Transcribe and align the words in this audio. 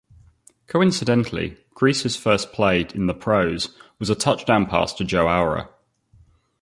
Coincidentally, 0.65 1.57
Griese's 1.75 2.15
first 2.15 2.51
play 2.53 2.87
in 2.95 3.05
the 3.05 3.13
pros 3.13 3.77
was 3.99 4.09
a 4.09 4.15
touchdown 4.15 4.65
pass 4.65 4.93
to 4.93 5.03
Joe 5.05 5.27
Auer. 5.27 5.69